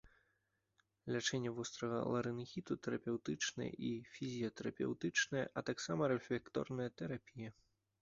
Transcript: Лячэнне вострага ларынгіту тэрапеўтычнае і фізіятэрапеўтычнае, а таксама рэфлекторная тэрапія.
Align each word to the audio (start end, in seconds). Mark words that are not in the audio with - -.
Лячэнне 1.15 1.51
вострага 1.57 1.99
ларынгіту 2.15 2.79
тэрапеўтычнае 2.89 3.69
і 3.91 3.93
фізіятэрапеўтычнае, 4.17 5.45
а 5.57 5.67
таксама 5.73 6.13
рэфлекторная 6.17 6.93
тэрапія. 7.01 7.59